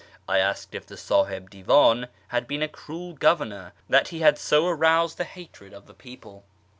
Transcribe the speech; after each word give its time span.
I 0.27 0.39
asked 0.39 0.73
if 0.73 0.87
the 0.87 0.95
Sdhih 0.95 1.47
Divdn 1.47 2.07
had 2.29 2.47
been 2.47 2.63
a 2.63 2.67
cruel 2.67 3.13
governor 3.13 3.71
that 3.87 4.07
he 4.07 4.21
had 4.21 4.39
so 4.39 4.65
aroused 4.65 5.19
the 5.19 5.23
hatred 5.25 5.73
of 5.73 5.85
the 5.85 5.93
people. 5.93 6.43